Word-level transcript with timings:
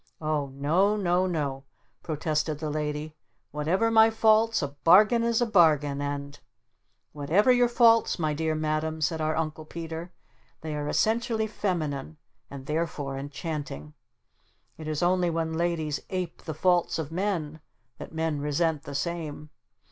Oh, 0.19 0.47
no 0.55 0.95
no 0.97 1.27
no," 1.27 1.65
protested 2.01 2.57
the 2.57 2.71
Lady, 2.71 3.13
"whatever 3.51 3.91
my 3.91 4.09
faults, 4.09 4.63
a 4.63 4.69
bargain 4.69 5.23
is 5.23 5.41
a 5.43 5.45
bargain 5.45 6.01
and" 6.01 6.39
"Whatever 7.13 7.51
your 7.51 7.67
faults, 7.67 8.17
my 8.17 8.33
dear 8.33 8.55
Madam," 8.55 8.99
said 9.01 9.21
our 9.21 9.35
Uncle 9.35 9.63
Peter, 9.63 10.11
"they 10.61 10.73
are 10.75 10.87
essentially 10.87 11.45
feminine 11.45 12.17
and 12.49 12.65
therefore 12.65 13.15
enchanting! 13.15 13.93
It 14.75 14.87
is 14.87 15.03
only 15.03 15.29
when 15.29 15.53
ladies 15.53 15.99
ape 16.09 16.41
the 16.45 16.55
faults 16.55 16.97
of 16.97 17.11
men 17.11 17.59
that 17.99 18.11
men 18.11 18.39
resent 18.41 18.85
the 18.85 18.95
same! 18.95 19.51